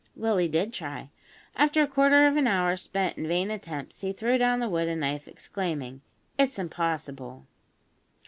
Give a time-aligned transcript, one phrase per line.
[0.15, 1.11] Willie did try;
[1.55, 4.87] after a quarter of an hour spent in vain attempts, he threw down the wood
[4.87, 6.01] and knife exclaiming,
[6.39, 7.45] "It's impossible."